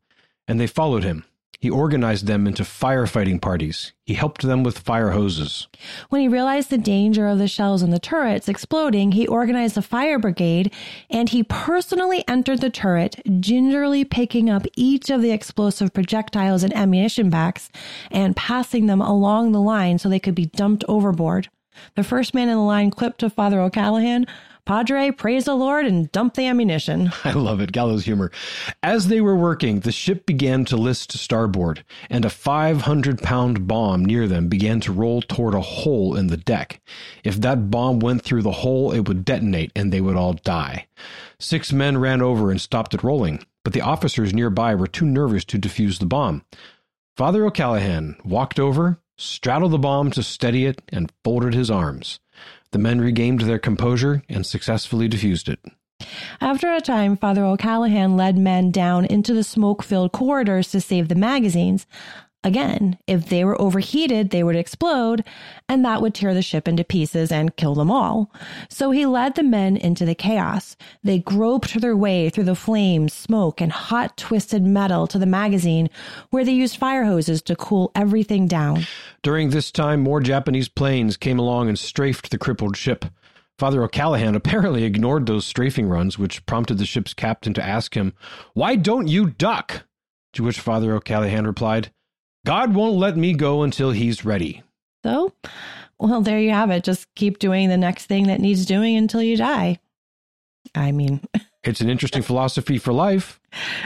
And 0.49 0.59
they 0.59 0.67
followed 0.67 1.05
him. 1.05 1.23
He 1.61 1.69
organized 1.69 2.25
them 2.25 2.47
into 2.47 2.63
firefighting 2.63 3.41
parties. 3.41 3.91
He 4.05 4.13
helped 4.13 4.43
them 4.43 4.63
with 4.63 4.79
fire 4.79 5.09
hoses. 5.09 5.67
When 6.07 6.21
he 6.21 6.29
realized 6.29 6.69
the 6.69 6.77
danger 6.77 7.27
of 7.27 7.37
the 7.37 7.49
shells 7.49 7.81
and 7.81 7.91
the 7.91 7.99
turrets 7.99 8.47
exploding, 8.47 9.11
he 9.11 9.27
organized 9.27 9.77
a 9.77 9.81
fire 9.81 10.17
brigade 10.17 10.73
and 11.09 11.27
he 11.27 11.43
personally 11.43 12.23
entered 12.29 12.61
the 12.61 12.69
turret, 12.69 13.19
gingerly 13.41 14.05
picking 14.05 14.49
up 14.49 14.65
each 14.77 15.09
of 15.09 15.21
the 15.21 15.31
explosive 15.31 15.93
projectiles 15.93 16.63
and 16.63 16.73
ammunition 16.73 17.29
packs 17.29 17.69
and 18.09 18.37
passing 18.37 18.85
them 18.85 19.01
along 19.01 19.51
the 19.51 19.61
line 19.61 19.99
so 19.99 20.07
they 20.07 20.19
could 20.19 20.35
be 20.35 20.45
dumped 20.45 20.85
overboard. 20.87 21.49
The 21.95 22.03
first 22.05 22.33
man 22.33 22.47
in 22.47 22.55
the 22.55 22.63
line 22.63 22.89
clipped 22.89 23.19
to 23.19 23.29
Father 23.29 23.59
O'Callahan 23.59 24.25
Padre, 24.69 25.09
praise 25.09 25.45
the 25.45 25.55
Lord 25.55 25.87
and 25.87 26.11
dump 26.11 26.35
the 26.35 26.45
ammunition. 26.45 27.11
I 27.23 27.31
love 27.31 27.59
it. 27.59 27.71
Gallows 27.71 28.05
humor. 28.05 28.29
As 28.83 29.07
they 29.07 29.19
were 29.19 29.35
working, 29.35 29.79
the 29.79 29.91
ship 29.91 30.27
began 30.27 30.63
to 30.65 30.77
list 30.77 31.09
to 31.09 31.17
starboard, 31.17 31.83
and 32.07 32.23
a 32.23 32.29
500 32.29 33.19
pound 33.19 33.67
bomb 33.67 34.05
near 34.05 34.27
them 34.27 34.47
began 34.47 34.79
to 34.81 34.91
roll 34.91 35.23
toward 35.23 35.55
a 35.55 35.59
hole 35.59 36.15
in 36.15 36.27
the 36.27 36.37
deck. 36.37 36.81
If 37.23 37.41
that 37.41 37.71
bomb 37.71 37.99
went 37.99 38.21
through 38.21 38.43
the 38.43 38.51
hole, 38.51 38.91
it 38.91 39.07
would 39.07 39.25
detonate 39.25 39.71
and 39.75 39.91
they 39.91 40.01
would 40.01 40.15
all 40.15 40.33
die. 40.33 40.85
Six 41.39 41.73
men 41.73 41.97
ran 41.97 42.21
over 42.21 42.51
and 42.51 42.61
stopped 42.61 42.93
it 42.93 43.03
rolling, 43.03 43.43
but 43.63 43.73
the 43.73 43.81
officers 43.81 44.35
nearby 44.35 44.75
were 44.75 44.85
too 44.85 45.07
nervous 45.07 45.45
to 45.45 45.57
defuse 45.57 45.97
the 45.97 46.05
bomb. 46.05 46.43
Father 47.17 47.43
O'Callahan 47.43 48.17
walked 48.23 48.59
over, 48.59 48.99
straddled 49.17 49.71
the 49.71 49.79
bomb 49.79 50.11
to 50.11 50.21
steady 50.21 50.67
it, 50.67 50.83
and 50.89 51.11
folded 51.23 51.55
his 51.55 51.71
arms. 51.71 52.19
The 52.71 52.79
men 52.79 53.01
regained 53.01 53.41
their 53.41 53.59
composure 53.59 54.23
and 54.29 54.45
successfully 54.45 55.09
defused 55.09 55.49
it. 55.49 55.59
After 56.39 56.73
a 56.73 56.79
time, 56.79 57.17
Father 57.17 57.43
O'Callahan 57.43 58.15
led 58.15 58.37
men 58.37 58.71
down 58.71 59.05
into 59.05 59.33
the 59.33 59.43
smoke 59.43 59.83
filled 59.83 60.11
corridors 60.11 60.71
to 60.71 60.79
save 60.79 61.07
the 61.07 61.15
magazines. 61.15 61.85
Again, 62.41 62.97
if 63.05 63.27
they 63.27 63.43
were 63.43 63.61
overheated, 63.61 64.29
they 64.29 64.43
would 64.43 64.55
explode, 64.55 65.25
and 65.67 65.83
that 65.83 66.01
would 66.01 66.13
tear 66.13 66.33
the 66.33 66.41
ship 66.41 66.69
into 66.69 66.85
pieces 66.85 67.33
and 67.33 67.57
kill 67.57 67.75
them 67.75 67.91
all. 67.91 68.31
So 68.69 68.91
he 68.91 69.05
led 69.05 69.35
the 69.35 69.43
men 69.43 69.75
into 69.75 70.05
the 70.05 70.15
chaos. 70.15 70.77
They 71.03 71.19
groped 71.19 71.81
their 71.81 71.97
way 71.97 72.29
through 72.29 72.45
the 72.45 72.55
flames, 72.55 73.11
smoke, 73.13 73.59
and 73.59 73.73
hot, 73.73 74.15
twisted 74.15 74.63
metal 74.63 75.05
to 75.07 75.19
the 75.19 75.25
magazine, 75.25 75.89
where 76.29 76.45
they 76.45 76.53
used 76.53 76.77
fire 76.77 77.03
hoses 77.03 77.41
to 77.41 77.57
cool 77.57 77.91
everything 77.93 78.47
down. 78.47 78.87
During 79.21 79.49
this 79.49 79.69
time, 79.69 79.99
more 79.99 80.21
Japanese 80.21 80.69
planes 80.69 81.17
came 81.17 81.39
along 81.39 81.67
and 81.67 81.77
strafed 81.77 82.31
the 82.31 82.37
crippled 82.37 82.77
ship. 82.77 83.03
Father 83.57 83.83
O'Callahan 83.83 84.35
apparently 84.35 84.85
ignored 84.85 85.25
those 85.25 85.45
strafing 85.45 85.89
runs, 85.89 86.17
which 86.17 86.45
prompted 86.45 86.77
the 86.77 86.85
ship's 86.85 87.13
captain 87.13 87.53
to 87.55 87.65
ask 87.65 87.95
him, 87.95 88.13
Why 88.53 88.77
don't 88.77 89.09
you 89.09 89.31
duck? 89.31 89.83
To 90.33 90.43
which 90.43 90.61
Father 90.61 90.95
O'Callahan 90.95 91.45
replied, 91.45 91.91
God 92.45 92.73
won't 92.73 92.97
let 92.97 93.17
me 93.17 93.33
go 93.33 93.63
until 93.63 93.91
he's 93.91 94.25
ready. 94.25 94.63
So, 95.03 95.33
well, 95.99 96.21
there 96.21 96.39
you 96.39 96.51
have 96.51 96.71
it. 96.71 96.83
Just 96.83 97.13
keep 97.15 97.39
doing 97.39 97.69
the 97.69 97.77
next 97.77 98.05
thing 98.05 98.27
that 98.27 98.39
needs 98.39 98.65
doing 98.65 98.95
until 98.95 99.21
you 99.21 99.37
die. 99.37 99.79
I 100.75 100.91
mean, 100.91 101.21
it's 101.63 101.81
an 101.81 101.89
interesting 101.89 102.21
philosophy 102.21 102.77
for 102.77 102.93
life. 102.93 103.39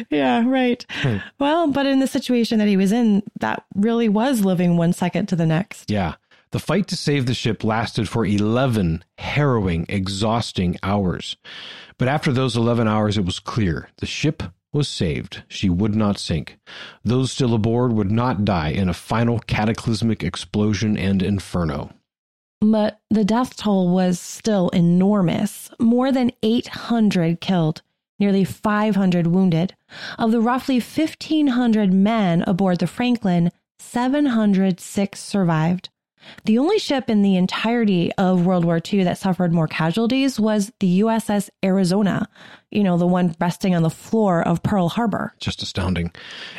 Yeah, 0.09 0.43
right. 0.47 0.85
Hmm. 0.89 1.17
Well, 1.39 1.67
but 1.67 1.85
in 1.85 1.99
the 1.99 2.07
situation 2.07 2.59
that 2.59 2.67
he 2.67 2.77
was 2.77 2.91
in, 2.91 3.23
that 3.39 3.65
really 3.75 4.09
was 4.09 4.43
living 4.45 4.77
one 4.77 4.93
second 4.93 5.27
to 5.27 5.35
the 5.35 5.45
next. 5.45 5.89
Yeah. 5.89 6.15
The 6.51 6.59
fight 6.59 6.87
to 6.89 6.95
save 6.95 7.25
the 7.25 7.33
ship 7.33 7.63
lasted 7.63 8.07
for 8.07 8.25
11 8.25 9.03
harrowing, 9.17 9.87
exhausting 9.89 10.77
hours. 10.83 11.35
But 11.97 12.07
after 12.07 12.31
those 12.31 12.55
11 12.55 12.87
hours, 12.87 13.17
it 13.17 13.25
was 13.25 13.39
clear 13.39 13.89
the 13.97 14.05
ship 14.05 14.43
was 14.73 14.87
saved. 14.87 15.43
She 15.47 15.69
would 15.69 15.95
not 15.95 16.17
sink. 16.17 16.57
Those 17.03 17.31
still 17.31 17.53
aboard 17.53 17.93
would 17.93 18.11
not 18.11 18.43
die 18.43 18.69
in 18.69 18.89
a 18.89 18.93
final 18.93 19.39
cataclysmic 19.39 20.23
explosion 20.23 20.97
and 20.97 21.21
inferno. 21.21 21.91
But 22.59 22.99
the 23.09 23.25
death 23.25 23.57
toll 23.57 23.89
was 23.89 24.19
still 24.19 24.69
enormous 24.69 25.69
more 25.79 26.11
than 26.11 26.31
800 26.41 27.41
killed, 27.41 27.81
nearly 28.19 28.45
500 28.45 29.27
wounded. 29.27 29.75
Of 30.17 30.31
the 30.31 30.41
roughly 30.41 30.79
1,500 30.79 31.93
men 31.93 32.43
aboard 32.47 32.79
the 32.79 32.87
Franklin, 32.87 33.51
706 33.79 35.19
survived. 35.19 35.89
The 36.45 36.57
only 36.57 36.79
ship 36.79 37.09
in 37.09 37.21
the 37.21 37.35
entirety 37.35 38.11
of 38.17 38.45
World 38.45 38.63
War 38.63 38.79
II 38.91 39.03
that 39.03 39.17
suffered 39.17 39.51
more 39.51 39.67
casualties 39.67 40.39
was 40.39 40.71
the 40.79 41.01
USS 41.01 41.49
Arizona, 41.63 42.29
you 42.73 42.83
know, 42.83 42.97
the 42.97 43.07
one 43.07 43.35
resting 43.39 43.75
on 43.75 43.83
the 43.83 43.89
floor 43.89 44.45
of 44.45 44.63
Pearl 44.63 44.89
Harbor. 44.89 45.33
Just 45.39 45.61
astounding. 45.61 46.11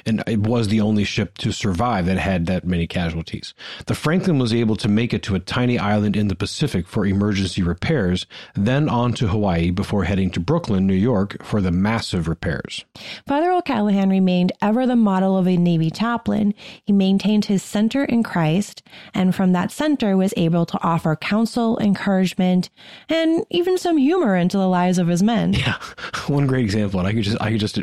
And 0.07 0.23
it 0.27 0.41
was 0.41 0.69
the 0.69 0.81
only 0.81 1.05
ship 1.05 1.37
to 1.39 1.53
survive 1.53 2.07
that 2.07 2.19
had 2.19 2.47
that 2.47 2.65
many 2.65 2.87
casualties. 2.87 3.55
The 3.87 3.95
Franklin 3.95 4.39
was 4.39 4.55
able 4.55 4.77
to 4.77 4.89
make 4.89 5.13
it 5.13 5.23
to 5.25 5.35
a 5.35 5.41
tiny 5.41 5.79
island 5.79 6.17
in 6.17 6.29
the 6.29 6.35
Pacific 6.35 6.87
for 6.87 7.05
emergency 7.05 7.63
repairs, 7.63 8.27
then 8.55 8.89
on 8.89 9.13
to 9.15 9.29
Hawaii 9.29 9.71
before 9.71 10.05
heading 10.05 10.31
to 10.31 10.41
Brooklyn, 10.41 10.87
New 10.87 10.95
York 10.95 11.43
for 11.43 11.61
the 11.61 11.71
massive 11.73 12.29
repairs. 12.29 12.85
Father 13.27 13.51
O'Callahan 13.51 14.11
remained 14.11 14.53
ever 14.63 14.87
the 14.87 14.97
model 14.97 15.37
of 15.37 15.49
a 15.49 15.57
Navy 15.57 15.91
chaplain. 15.91 16.55
He 16.85 16.93
maintained 16.93 17.47
his 17.47 17.63
center 17.63 18.05
in 18.05 18.23
Christ, 18.23 18.83
and 19.13 19.35
from 19.35 19.53
that 19.53 19.71
center 19.71 20.17
was 20.17 20.35
able 20.37 20.67
to 20.67 20.83
offer 20.83 21.17
counsel, 21.17 21.79
encouragement, 21.79 22.71
and 23.09 23.45
even 23.51 23.79
some 23.79 23.97
humor 23.97 24.37
into 24.37 24.57
the 24.57 24.69
lives 24.69 24.99
of 24.99 25.09
his 25.09 25.23
men. 25.23 25.55
Yeah. 25.55 25.79
one 26.27 26.47
great 26.47 26.65
example, 26.65 27.01
and 27.01 27.09
I 27.09 27.13
could 27.13 27.25
just 27.25 27.41
I 27.41 27.51
could 27.51 27.61
just 27.61 27.79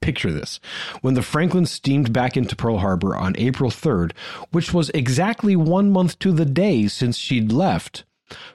picture 0.00 0.32
this. 0.32 0.60
When 1.00 1.14
the 1.14 1.22
Franklin 1.22 1.66
steamed 1.66 2.12
back 2.12 2.36
into 2.36 2.56
Pearl 2.56 2.78
Harbor 2.78 3.16
on 3.16 3.34
April 3.38 3.70
3rd, 3.70 4.12
which 4.50 4.74
was 4.74 4.90
exactly 4.90 5.56
one 5.56 5.90
month 5.90 6.18
to 6.20 6.32
the 6.32 6.44
day 6.44 6.88
since 6.88 7.16
she'd 7.16 7.50
left, 7.50 8.04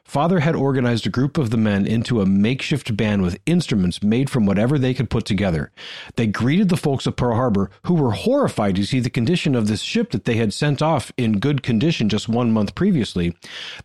Father 0.04 0.40
had 0.40 0.56
organized 0.56 1.06
a 1.06 1.10
group 1.10 1.38
of 1.38 1.50
the 1.50 1.58
men 1.58 1.86
into 1.86 2.22
a 2.22 2.26
makeshift 2.26 2.96
band 2.98 3.22
with 3.22 3.40
instruments 3.46 4.02
made 4.02 4.30
from 4.30 4.46
whatever 4.46 4.80
they 4.80 4.94
could 4.94 5.10
put 5.10 5.26
together. 5.26 5.72
They 6.16 6.28
greeted 6.28 6.70
the 6.70 6.78
folks 6.78 7.06
of 7.06 7.16
Pearl 7.16 7.36
Harbor, 7.36 7.70
who 7.86 7.94
were 7.94 8.12
horrified 8.12 8.76
to 8.76 8.86
see 8.86 9.00
the 9.00 9.10
condition 9.10 9.56
of 9.56 9.68
this 9.68 9.82
ship 9.82 10.12
that 10.12 10.26
they 10.26 10.36
had 10.36 10.54
sent 10.54 10.82
off 10.82 11.12
in 11.18 11.40
good 11.40 11.64
condition 11.64 12.10
just 12.10 12.28
one 12.28 12.52
month 12.52 12.76
previously. 12.76 13.36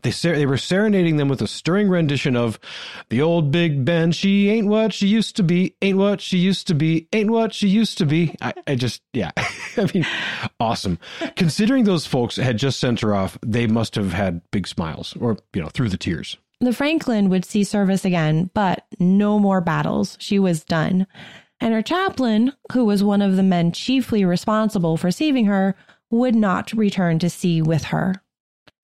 They, 0.02 0.10
ser- 0.10 0.36
they 0.36 0.46
were 0.46 0.56
serenading 0.56 1.16
them 1.16 1.28
with 1.28 1.42
a 1.42 1.46
stirring 1.46 1.88
rendition 1.88 2.36
of 2.36 2.58
The 3.10 3.20
Old 3.20 3.50
Big 3.50 3.84
Ben, 3.84 4.12
she 4.12 4.48
ain't 4.48 4.68
what 4.68 4.92
she 4.92 5.06
used 5.06 5.36
to 5.36 5.42
be, 5.42 5.76
ain't 5.82 5.98
what 5.98 6.20
she 6.20 6.38
used 6.38 6.66
to 6.68 6.74
be, 6.74 7.08
ain't 7.12 7.30
what 7.30 7.52
she 7.52 7.68
used 7.68 7.98
to 7.98 8.06
be. 8.06 8.34
I, 8.40 8.54
I 8.66 8.74
just, 8.74 9.02
yeah. 9.12 9.30
I 9.78 9.90
mean, 9.92 10.06
awesome. 10.60 10.98
Considering 11.36 11.84
those 11.84 12.06
folks 12.06 12.36
had 12.36 12.56
just 12.56 12.80
sent 12.80 13.00
her 13.00 13.14
off, 13.14 13.38
they 13.44 13.66
must 13.66 13.94
have 13.94 14.12
had 14.12 14.40
big 14.50 14.66
smiles 14.66 15.16
or, 15.20 15.38
you 15.54 15.62
know, 15.62 15.68
through 15.68 15.88
the 15.88 15.96
tears. 15.96 16.36
The 16.60 16.72
Franklin 16.72 17.28
would 17.30 17.44
see 17.44 17.64
service 17.64 18.04
again, 18.04 18.50
but 18.54 18.86
no 18.98 19.38
more 19.38 19.60
battles. 19.60 20.16
She 20.20 20.38
was 20.38 20.64
done. 20.64 21.06
And 21.60 21.74
her 21.74 21.82
chaplain, 21.82 22.52
who 22.72 22.84
was 22.84 23.04
one 23.04 23.22
of 23.22 23.36
the 23.36 23.42
men 23.42 23.72
chiefly 23.72 24.24
responsible 24.24 24.96
for 24.96 25.10
saving 25.10 25.46
her, 25.46 25.74
would 26.10 26.34
not 26.34 26.72
return 26.72 27.18
to 27.18 27.30
sea 27.30 27.60
with 27.60 27.84
her. 27.84 28.22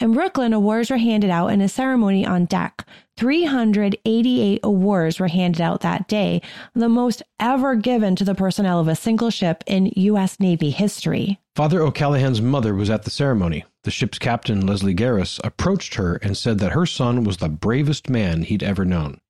In 0.01 0.13
Brooklyn, 0.13 0.55
awards 0.55 0.91
were 0.91 0.97
handed 0.97 1.29
out 1.29 1.49
in 1.49 1.61
a 1.61 1.69
ceremony 1.69 2.25
on 2.25 2.47
deck. 2.47 2.87
388 3.19 4.61
awards 4.63 5.21
were 5.21 5.29
handed 5.29 5.61
out 5.61 5.83
that 5.83 6.09
day, 6.09 6.41
the 6.75 6.89
most 6.89 7.23
ever 7.39 7.75
given 7.75 8.17
to 8.17 8.25
the 8.25 8.35
personnel 8.35 8.81
of 8.81 8.89
a 8.89 8.97
single 8.97 9.29
ship 9.29 9.63
in 9.67 9.93
U.S. 9.97 10.41
Navy 10.41 10.71
history. 10.71 11.39
Father 11.55 11.83
O'Callahan's 11.83 12.41
mother 12.41 12.75
was 12.75 12.89
at 12.89 13.03
the 13.03 13.11
ceremony. 13.11 13.67
The 13.85 13.91
ship's 13.91 14.19
captain, 14.19 14.67
Leslie 14.67 14.95
Gehres, 14.95 15.39
approached 15.45 15.97
her 15.97 16.17
and 16.17 16.35
said 16.35 16.61
that 16.61 16.73
her 16.73 16.87
son 16.87 17.23
was 17.25 17.37
the 17.37 17.51
bravest 17.51 18.09
man 18.09 18.43
he'd 18.43 18.63
ever 18.63 18.87
known. 18.87 19.21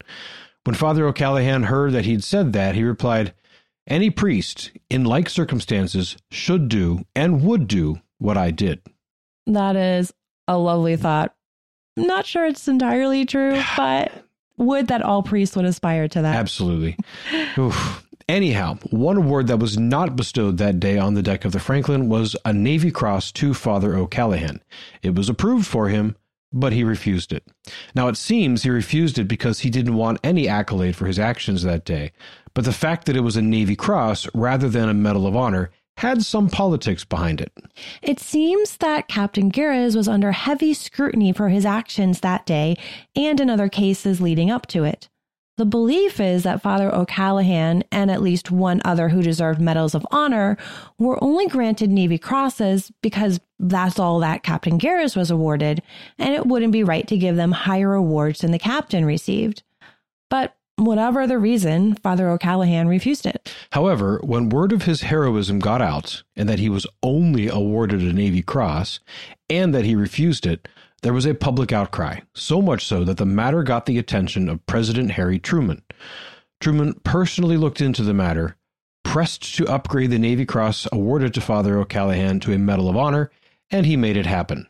When 0.62 0.76
Father 0.76 1.04
O'Callahan 1.04 1.64
heard 1.64 1.92
that 1.94 2.04
he'd 2.04 2.22
said 2.22 2.52
that, 2.52 2.76
he 2.76 2.84
replied, 2.84 3.34
Any 3.88 4.10
priest, 4.10 4.70
in 4.88 5.02
like 5.02 5.28
circumstances, 5.28 6.16
should 6.30 6.68
do 6.68 7.04
and 7.16 7.42
would 7.42 7.66
do 7.66 8.00
what 8.18 8.36
I 8.36 8.52
did. 8.52 8.82
That 9.46 9.74
is 9.74 10.12
a 10.50 10.58
lovely 10.58 10.96
thought. 10.96 11.34
Not 11.96 12.26
sure 12.26 12.46
it's 12.46 12.68
entirely 12.68 13.24
true, 13.24 13.60
but 13.76 14.12
would 14.56 14.88
that 14.88 15.02
all 15.02 15.22
priests 15.22 15.56
would 15.56 15.64
aspire 15.64 16.08
to 16.08 16.22
that? 16.22 16.36
Absolutely. 16.36 16.96
Anyhow, 18.28 18.78
one 18.90 19.16
award 19.16 19.48
that 19.48 19.58
was 19.58 19.76
not 19.76 20.14
bestowed 20.14 20.58
that 20.58 20.78
day 20.78 20.98
on 20.98 21.14
the 21.14 21.22
deck 21.22 21.44
of 21.44 21.52
the 21.52 21.58
Franklin 21.58 22.08
was 22.08 22.36
a 22.44 22.52
Navy 22.52 22.92
Cross 22.92 23.32
to 23.32 23.54
Father 23.54 23.96
O'Callahan. 23.96 24.62
It 25.02 25.16
was 25.16 25.28
approved 25.28 25.66
for 25.66 25.88
him, 25.88 26.14
but 26.52 26.72
he 26.72 26.84
refused 26.84 27.32
it. 27.32 27.44
Now, 27.94 28.06
it 28.06 28.16
seems 28.16 28.62
he 28.62 28.70
refused 28.70 29.18
it 29.18 29.24
because 29.24 29.60
he 29.60 29.70
didn't 29.70 29.96
want 29.96 30.20
any 30.22 30.48
accolade 30.48 30.94
for 30.94 31.06
his 31.06 31.18
actions 31.18 31.64
that 31.64 31.84
day, 31.84 32.12
but 32.54 32.64
the 32.64 32.72
fact 32.72 33.06
that 33.06 33.16
it 33.16 33.20
was 33.20 33.36
a 33.36 33.42
Navy 33.42 33.74
Cross 33.74 34.28
rather 34.32 34.68
than 34.68 34.88
a 34.88 34.94
Medal 34.94 35.26
of 35.26 35.34
Honor 35.34 35.70
had 36.00 36.22
some 36.22 36.48
politics 36.48 37.04
behind 37.04 37.40
it. 37.40 37.52
It 38.02 38.18
seems 38.18 38.76
that 38.78 39.08
Captain 39.08 39.50
Gehres 39.50 39.94
was 39.94 40.08
under 40.08 40.32
heavy 40.32 40.74
scrutiny 40.74 41.32
for 41.32 41.50
his 41.50 41.66
actions 41.66 42.20
that 42.20 42.46
day 42.46 42.76
and 43.14 43.38
in 43.40 43.50
other 43.50 43.68
cases 43.68 44.20
leading 44.20 44.50
up 44.50 44.66
to 44.68 44.84
it. 44.84 45.08
The 45.58 45.66
belief 45.66 46.20
is 46.20 46.44
that 46.44 46.62
Father 46.62 46.94
O'Callahan 46.94 47.84
and 47.92 48.10
at 48.10 48.22
least 48.22 48.50
one 48.50 48.80
other 48.82 49.10
who 49.10 49.20
deserved 49.20 49.60
medals 49.60 49.94
of 49.94 50.06
honor 50.10 50.56
were 50.98 51.22
only 51.22 51.48
granted 51.48 51.90
Navy 51.90 52.16
crosses 52.16 52.90
because 53.02 53.38
that's 53.58 53.98
all 53.98 54.20
that 54.20 54.42
Captain 54.42 54.78
Gehres 54.78 55.14
was 55.14 55.30
awarded, 55.30 55.82
and 56.18 56.32
it 56.32 56.46
wouldn't 56.46 56.72
be 56.72 56.82
right 56.82 57.06
to 57.08 57.18
give 57.18 57.36
them 57.36 57.52
higher 57.52 57.92
awards 57.92 58.40
than 58.40 58.52
the 58.52 58.58
captain 58.58 59.04
received. 59.04 59.62
But 60.30 60.56
Whatever 60.80 61.26
the 61.26 61.38
reason, 61.38 61.94
Father 61.96 62.30
O'Callahan 62.30 62.88
refused 62.88 63.26
it. 63.26 63.54
However, 63.72 64.18
when 64.24 64.48
word 64.48 64.72
of 64.72 64.84
his 64.84 65.02
heroism 65.02 65.58
got 65.58 65.82
out 65.82 66.22
and 66.34 66.48
that 66.48 66.58
he 66.58 66.70
was 66.70 66.86
only 67.02 67.48
awarded 67.48 68.00
a 68.00 68.14
Navy 68.14 68.40
Cross 68.40 69.00
and 69.50 69.74
that 69.74 69.84
he 69.84 69.94
refused 69.94 70.46
it, 70.46 70.66
there 71.02 71.12
was 71.12 71.26
a 71.26 71.34
public 71.34 71.70
outcry, 71.70 72.20
so 72.34 72.62
much 72.62 72.86
so 72.86 73.04
that 73.04 73.18
the 73.18 73.26
matter 73.26 73.62
got 73.62 73.84
the 73.84 73.98
attention 73.98 74.48
of 74.48 74.64
President 74.64 75.10
Harry 75.10 75.38
Truman. 75.38 75.82
Truman 76.62 76.94
personally 77.04 77.58
looked 77.58 77.82
into 77.82 78.02
the 78.02 78.14
matter, 78.14 78.56
pressed 79.04 79.54
to 79.56 79.68
upgrade 79.68 80.10
the 80.10 80.18
Navy 80.18 80.46
Cross 80.46 80.88
awarded 80.90 81.34
to 81.34 81.42
Father 81.42 81.78
O'Callahan 81.78 82.40
to 82.40 82.54
a 82.54 82.58
Medal 82.58 82.88
of 82.88 82.96
Honor, 82.96 83.30
and 83.70 83.84
he 83.84 83.98
made 83.98 84.16
it 84.16 84.24
happen. 84.24 84.66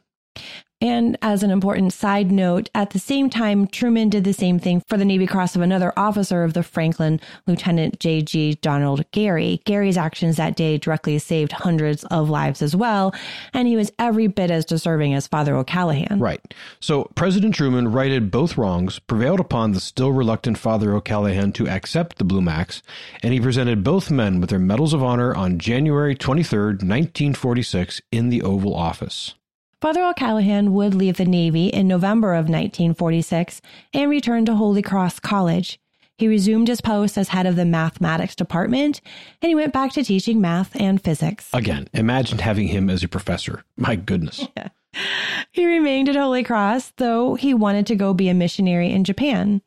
And 0.80 1.18
as 1.20 1.42
an 1.42 1.50
important 1.50 1.92
side 1.92 2.32
note, 2.32 2.70
at 2.75 2.90
the 2.90 2.99
same 2.99 3.28
time, 3.28 3.66
Truman 3.66 4.08
did 4.08 4.25
the 4.25 4.32
same 4.32 4.58
thing 4.58 4.82
for 4.88 4.96
the 4.96 5.04
Navy 5.04 5.26
Cross 5.26 5.54
of 5.54 5.62
another 5.62 5.92
officer 5.96 6.42
of 6.42 6.54
the 6.54 6.62
Franklin, 6.62 7.20
Lieutenant 7.46 8.00
J.G. 8.00 8.54
Donald 8.62 9.04
Gary. 9.10 9.60
Gary's 9.64 9.99
actions 9.99 10.37
that 10.37 10.56
day 10.56 10.78
directly 10.78 11.18
saved 11.18 11.52
hundreds 11.52 12.04
of 12.04 12.30
lives 12.30 12.62
as 12.62 12.75
well, 12.75 13.14
and 13.52 13.68
he 13.68 13.76
was 13.76 13.92
every 13.99 14.26
bit 14.26 14.50
as 14.50 14.64
deserving 14.64 15.12
as 15.12 15.26
Father 15.26 15.54
O'Callahan. 15.54 16.18
Right. 16.18 16.40
So 16.80 17.10
President 17.14 17.54
Truman 17.54 17.92
righted 17.92 18.30
both 18.30 18.56
wrongs, 18.56 18.99
prevailed 18.99 19.40
upon 19.40 19.72
the 19.72 19.80
still 19.80 20.12
reluctant 20.12 20.56
Father 20.56 20.94
O'Callahan 20.94 21.52
to 21.52 21.68
accept 21.68 22.16
the 22.16 22.25
Blue 22.25 22.40
Max, 22.40 22.82
and 23.22 23.34
he 23.34 23.40
presented 23.40 23.84
both 23.84 24.10
men 24.10 24.40
with 24.40 24.49
their 24.49 24.58
Medals 24.58 24.94
of 24.94 25.02
Honor 25.02 25.34
on 25.34 25.58
January 25.58 26.14
23, 26.14 26.58
1946, 26.58 28.00
in 28.10 28.30
the 28.30 28.42
Oval 28.42 28.75
Office. 28.75 29.34
Father 29.80 30.04
O'Callahan 30.04 30.75
would 30.75 30.94
leave 30.94 31.16
the 31.16 31.25
Navy 31.25 31.68
in 31.68 31.88
November 31.88 32.34
of 32.34 32.44
1946 32.50 33.62
and 33.94 34.10
return 34.10 34.44
to 34.44 34.54
Holy 34.54 34.82
Cross 34.82 35.20
College. 35.20 35.80
He 36.18 36.28
resumed 36.28 36.68
his 36.68 36.82
post 36.82 37.16
as 37.16 37.28
head 37.28 37.46
of 37.46 37.56
the 37.56 37.64
mathematics 37.64 38.34
department 38.34 39.00
and 39.40 39.49
he 39.49 39.54
went 39.54 39.72
back 39.72 39.92
to 39.92 40.04
teaching 40.04 40.38
math 40.38 40.78
and 40.78 41.02
physics. 41.02 41.49
Again, 41.54 41.88
imagine 41.94 42.40
having 42.40 42.68
him 42.68 42.90
as 42.90 43.02
a 43.02 43.08
professor. 43.08 43.64
My 43.76 43.96
goodness. 43.96 44.46
Yeah. 44.56 44.68
He 45.52 45.66
remained 45.66 46.08
at 46.08 46.16
Holy 46.16 46.42
Cross, 46.42 46.94
though 46.96 47.37
he 47.37 47.54
wanted 47.54 47.87
to 47.87 47.94
go 47.94 48.12
be 48.12 48.28
a 48.28 48.34
missionary 48.34 48.90
in 48.90 49.04
Japan. 49.04 49.62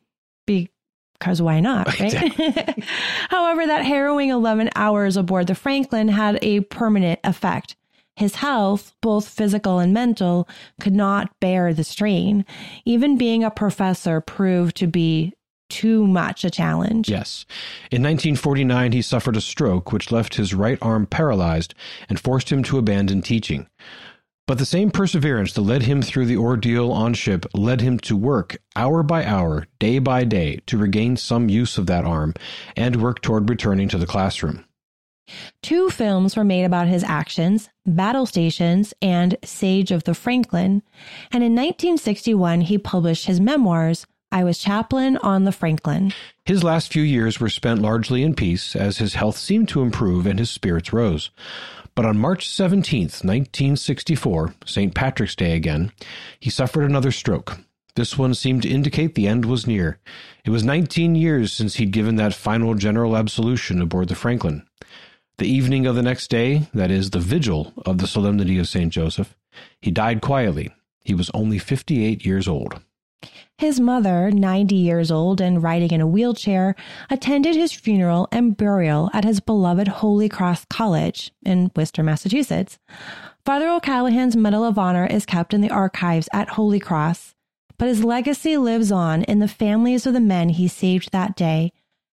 Because 0.46 1.40
why 1.40 1.60
not, 1.60 1.86
right? 1.98 2.12
Exactly. 2.12 2.84
However, 3.30 3.66
that 3.66 3.86
harrowing 3.86 4.28
11 4.28 4.68
hours 4.76 5.16
aboard 5.16 5.46
the 5.46 5.54
Franklin 5.54 6.08
had 6.08 6.38
a 6.42 6.60
permanent 6.60 7.20
effect. 7.24 7.74
His 8.16 8.36
health, 8.36 8.94
both 9.00 9.28
physical 9.28 9.78
and 9.78 9.92
mental, 9.92 10.48
could 10.80 10.94
not 10.94 11.30
bear 11.40 11.74
the 11.74 11.84
strain. 11.84 12.44
Even 12.84 13.18
being 13.18 13.42
a 13.42 13.50
professor 13.50 14.20
proved 14.20 14.76
to 14.76 14.86
be 14.86 15.34
too 15.68 16.06
much 16.06 16.44
a 16.44 16.50
challenge. 16.50 17.08
Yes. 17.08 17.44
In 17.90 18.02
1949, 18.02 18.92
he 18.92 19.02
suffered 19.02 19.36
a 19.36 19.40
stroke 19.40 19.92
which 19.92 20.12
left 20.12 20.36
his 20.36 20.54
right 20.54 20.78
arm 20.80 21.06
paralyzed 21.06 21.74
and 22.08 22.20
forced 22.20 22.50
him 22.50 22.62
to 22.64 22.78
abandon 22.78 23.22
teaching. 23.22 23.66
But 24.46 24.58
the 24.58 24.66
same 24.66 24.90
perseverance 24.90 25.54
that 25.54 25.62
led 25.62 25.82
him 25.82 26.02
through 26.02 26.26
the 26.26 26.36
ordeal 26.36 26.92
on 26.92 27.14
ship 27.14 27.46
led 27.54 27.80
him 27.80 27.98
to 28.00 28.16
work 28.16 28.58
hour 28.76 29.02
by 29.02 29.24
hour, 29.24 29.66
day 29.78 29.98
by 29.98 30.24
day, 30.24 30.60
to 30.66 30.76
regain 30.76 31.16
some 31.16 31.48
use 31.48 31.78
of 31.78 31.86
that 31.86 32.04
arm 32.04 32.34
and 32.76 33.02
work 33.02 33.22
toward 33.22 33.48
returning 33.48 33.88
to 33.88 33.98
the 33.98 34.06
classroom. 34.06 34.66
Two 35.62 35.90
films 35.90 36.36
were 36.36 36.44
made 36.44 36.64
about 36.64 36.88
his 36.88 37.04
actions 37.04 37.70
Battle 37.86 38.26
Stations 38.26 38.94
and 39.02 39.36
Saga 39.44 39.94
of 39.94 40.04
the 40.04 40.14
Franklin. 40.14 40.82
And 41.30 41.42
in 41.42 41.52
1961, 41.52 42.62
he 42.62 42.78
published 42.78 43.26
his 43.26 43.40
memoirs, 43.40 44.06
I 44.32 44.42
Was 44.42 44.58
Chaplain 44.58 45.16
on 45.18 45.44
the 45.44 45.52
Franklin. 45.52 46.12
His 46.44 46.64
last 46.64 46.92
few 46.92 47.02
years 47.02 47.40
were 47.40 47.48
spent 47.48 47.80
largely 47.80 48.22
in 48.22 48.34
peace 48.34 48.74
as 48.74 48.98
his 48.98 49.14
health 49.14 49.36
seemed 49.36 49.68
to 49.68 49.82
improve 49.82 50.26
and 50.26 50.38
his 50.38 50.50
spirits 50.50 50.92
rose. 50.92 51.30
But 51.94 52.04
on 52.04 52.18
March 52.18 52.48
17, 52.48 53.02
1964, 53.02 54.54
St. 54.66 54.94
Patrick's 54.94 55.36
Day 55.36 55.54
again, 55.54 55.92
he 56.40 56.50
suffered 56.50 56.84
another 56.84 57.12
stroke. 57.12 57.58
This 57.96 58.18
one 58.18 58.34
seemed 58.34 58.62
to 58.62 58.68
indicate 58.68 59.14
the 59.14 59.28
end 59.28 59.44
was 59.44 59.68
near. 59.68 60.00
It 60.44 60.50
was 60.50 60.64
19 60.64 61.14
years 61.14 61.52
since 61.52 61.76
he'd 61.76 61.92
given 61.92 62.16
that 62.16 62.34
final 62.34 62.74
general 62.74 63.16
absolution 63.16 63.80
aboard 63.80 64.08
the 64.08 64.16
Franklin. 64.16 64.66
The 65.38 65.48
evening 65.48 65.84
of 65.86 65.96
the 65.96 66.02
next 66.02 66.30
day, 66.30 66.68
that 66.74 66.92
is, 66.92 67.10
the 67.10 67.18
vigil 67.18 67.72
of 67.84 67.98
the 67.98 68.06
Solemnity 68.06 68.56
of 68.58 68.68
St. 68.68 68.92
Joseph, 68.92 69.34
he 69.80 69.90
died 69.90 70.20
quietly. 70.20 70.72
He 71.04 71.12
was 71.12 71.28
only 71.34 71.58
58 71.58 72.24
years 72.24 72.46
old. 72.46 72.80
His 73.58 73.80
mother, 73.80 74.30
90 74.30 74.76
years 74.76 75.10
old 75.10 75.40
and 75.40 75.60
riding 75.60 75.90
in 75.90 76.00
a 76.00 76.06
wheelchair, 76.06 76.76
attended 77.10 77.56
his 77.56 77.72
funeral 77.72 78.28
and 78.30 78.56
burial 78.56 79.10
at 79.12 79.24
his 79.24 79.40
beloved 79.40 79.88
Holy 79.88 80.28
Cross 80.28 80.66
College 80.66 81.32
in 81.44 81.72
Worcester, 81.74 82.04
Massachusetts. 82.04 82.78
Father 83.44 83.68
O'Callahan's 83.68 84.36
Medal 84.36 84.62
of 84.64 84.78
Honor 84.78 85.06
is 85.06 85.26
kept 85.26 85.52
in 85.52 85.62
the 85.62 85.70
archives 85.70 86.28
at 86.32 86.50
Holy 86.50 86.78
Cross, 86.78 87.34
but 87.76 87.88
his 87.88 88.04
legacy 88.04 88.56
lives 88.56 88.92
on 88.92 89.24
in 89.24 89.40
the 89.40 89.48
families 89.48 90.06
of 90.06 90.12
the 90.12 90.20
men 90.20 90.50
he 90.50 90.68
saved 90.68 91.10
that 91.10 91.34
day 91.34 91.72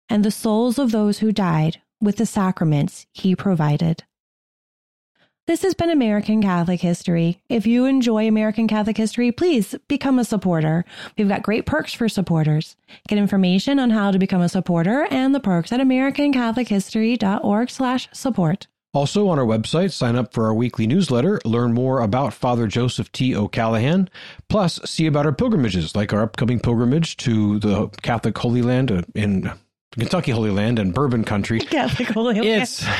and 0.10 0.26
the 0.26 0.32
souls 0.32 0.80
of 0.80 0.92
those 0.92 1.20
who 1.20 1.32
died 1.32 1.82
with 2.02 2.18
the 2.18 2.26
sacraments 2.26 3.06
he 3.14 3.36
provided. 3.36 4.04
This 5.48 5.64
has 5.64 5.74
been 5.74 5.90
American 5.90 6.40
Catholic 6.42 6.82
History. 6.82 7.42
If 7.50 7.66
you 7.66 7.86
enjoy 7.86 8.28
American 8.28 8.68
Catholic 8.68 8.96
History, 8.96 9.32
please 9.32 9.74
become 9.88 10.20
a 10.20 10.24
supporter. 10.24 10.86
We've 11.18 11.28
got 11.28 11.42
great 11.42 11.66
perks 11.66 11.94
for 11.94 12.08
supporters. 12.08 12.76
Get 13.08 13.18
information 13.18 13.80
on 13.80 13.90
how 13.90 14.12
to 14.12 14.20
become 14.20 14.42
a 14.42 14.50
supporter 14.50 15.08
and 15.10 15.34
the 15.34 15.40
perks 15.40 15.72
at 15.72 15.80
americancatholichistory.org/support. 15.80 18.68
Also 18.94 19.30
on 19.30 19.40
our 19.40 19.46
website, 19.46 19.94
sign 19.94 20.18
up 20.18 20.34
for 20.34 20.46
our 20.46 20.54
weekly 20.54 20.86
newsletter, 20.86 21.40
learn 21.44 21.74
more 21.74 22.02
about 22.02 22.34
Father 22.34 22.68
Joseph 22.68 23.12
T. 23.12 23.36
O'Callahan, 23.36 24.10
plus 24.48 24.80
see 24.86 25.08
about 25.08 25.26
our 25.26 25.32
pilgrimages, 25.32 25.96
like 25.96 26.14
our 26.14 26.22
upcoming 26.22 26.60
pilgrimage 26.60 27.18
to 27.18 27.58
the 27.60 27.88
Catholic 28.02 28.38
Holy 28.38 28.62
Land 28.62 29.06
in 29.16 29.52
Kentucky 29.92 30.32
Holy 30.32 30.52
Land 30.52 30.80
and 30.80 30.94
Bourbon 30.94 31.24
Country. 31.24 31.60
Catholic 31.60 32.10
Holy 32.10 32.36
Land. 32.36 32.48
It's 32.48 32.86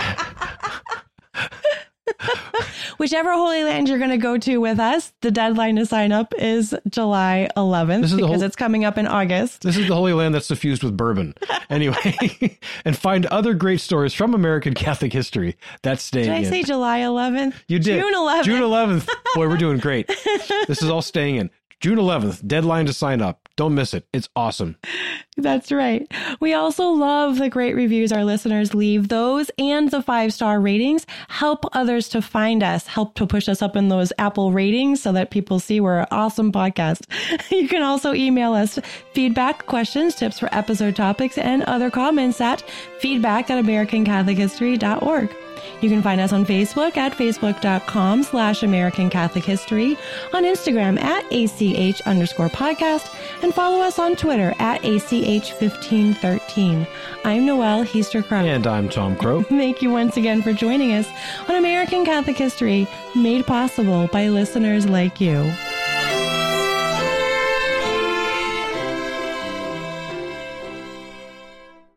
Whichever 2.98 3.32
Holy 3.34 3.64
Land 3.64 3.90
you're 3.90 3.98
going 3.98 4.12
to 4.12 4.18
go 4.18 4.38
to 4.38 4.58
with 4.58 4.80
us, 4.80 5.12
the 5.22 5.32
deadline 5.32 5.78
to 5.78 5.86
sign 5.88 6.12
up 6.12 6.34
is 6.38 6.76
July 6.88 7.50
11th 7.58 8.02
because 8.16 8.20
whole, 8.20 8.44
it's 8.44 8.56
coming 8.56 8.86
up 8.86 8.98
in 8.98 9.08
August. 9.08 9.64
This 9.64 9.78
is 9.78 9.88
the 9.88 9.96
Holy 9.96 10.14
Land 10.14 10.36
that's 10.36 10.46
suffused 10.46 10.84
with 10.84 10.96
bourbon. 10.96 11.34
Anyway, 11.72 12.60
and 12.84 12.98
find 12.98 13.26
other 13.28 13.54
great 13.54 13.80
stories 13.80 14.14
from 14.14 14.34
American 14.34 14.74
Catholic 14.74 15.14
history. 15.14 15.56
That's 15.84 16.04
staying. 16.04 16.26
Did 16.26 16.34
I 16.34 16.38
in. 16.40 16.46
say 16.46 16.64
July 16.64 17.00
11th? 17.00 17.54
You 17.70 17.80
did. 17.80 18.02
June 18.02 18.14
11th. 18.14 18.44
June 18.44 18.62
11th. 18.62 19.08
Boy, 19.36 19.48
we're 19.48 19.56
doing 19.56 19.78
great. 19.78 20.08
this 20.68 20.82
is 20.82 20.90
all 20.90 21.02
staying 21.02 21.38
in. 21.38 21.50
June 21.82 21.98
11th, 21.98 22.46
deadline 22.46 22.86
to 22.86 22.94
sign 22.94 23.24
up. 23.24 23.50
Don't 23.56 23.74
miss 23.74 23.96
it. 23.96 24.06
It's 24.14 24.30
awesome. 24.36 24.78
That's 25.36 25.72
right. 25.72 26.10
We 26.40 26.54
also 26.54 26.90
love 26.90 27.40
the 27.40 27.50
great 27.50 27.74
reviews 27.74 28.12
our 28.12 28.24
listeners 28.24 28.76
leave. 28.76 29.08
Those 29.08 29.50
and 29.58 29.90
the 29.90 30.04
five 30.04 30.32
star 30.32 30.62
ratings 30.62 31.08
help 31.28 31.66
others 31.74 32.08
to 32.10 32.22
find 32.22 32.62
us, 32.62 32.86
help 32.86 33.16
to 33.16 33.26
push 33.26 33.50
us 33.50 33.64
up 33.64 33.76
in 33.76 33.90
those 33.90 34.14
Apple 34.20 34.52
ratings 34.52 35.02
so 35.02 35.12
that 35.14 35.32
people 35.32 35.60
see 35.60 35.80
we're 35.80 36.02
an 36.02 36.08
awesome 36.12 36.52
podcast. 36.52 37.06
You 37.52 37.68
can 37.68 37.82
also 37.82 38.14
email 38.14 38.54
us 38.54 38.80
feedback, 39.14 39.66
questions, 39.66 40.16
tips 40.16 40.40
for 40.40 40.54
episode 40.54 40.96
topics, 40.96 41.38
and 41.38 41.64
other 41.64 41.90
comments 41.90 42.40
at 42.40 42.62
feedback 43.00 43.50
at 43.50 43.64
AmericanCatholicHistory.org. 43.64 45.36
You 45.82 45.90
can 45.90 46.02
find 46.02 46.22
us 46.22 46.34
on 46.34 46.46
Facebook 46.46 46.98
at 46.98 47.14
facebook.com 47.14 48.24
slash 48.24 48.64
American 48.64 49.10
Catholic 49.10 49.44
History, 49.44 49.98
on 50.34 50.44
Instagram 50.44 51.02
at 51.02 51.26
ACH 51.32 52.02
underscore 52.02 52.50
podcast, 52.50 53.14
and 53.42 53.54
follow 53.54 53.82
us 53.82 54.00
on 54.00 54.16
Twitter 54.16 54.54
at 54.60 54.82
ACH1513. 54.82 56.88
I'm 57.24 57.46
Noelle 57.46 57.84
Heaster 57.84 58.24
Crowe. 58.24 58.46
And 58.46 58.68
I'm 58.68 58.90
Tom 58.90 59.16
Crowe. 59.16 59.44
Thank 59.44 59.82
you 59.82 59.90
once 59.90 60.18
again 60.18 60.42
for 60.42 60.52
joining 60.54 60.94
us 60.94 61.08
on 61.48 61.56
American 61.56 62.04
Catholic 62.06 62.38
History, 62.38 62.88
made 63.16 63.46
possible 63.46 64.08
by 64.08 64.30
listeners 64.30 64.88
like 64.88 65.22
you. 65.22 65.52